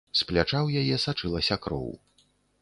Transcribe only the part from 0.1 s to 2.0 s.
З пляча ў яе сачылася кроў.